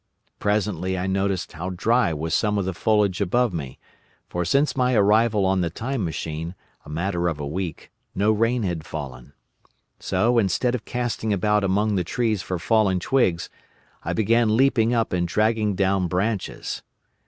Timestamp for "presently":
0.39-0.97